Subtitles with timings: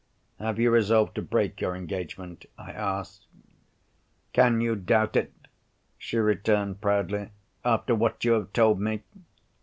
[0.39, 3.27] "Have you resolved to break your engagement?" I asked.
[4.33, 5.31] "Can you doubt it?"
[5.99, 7.29] she returned proudly,
[7.63, 9.03] "after what you have told me!"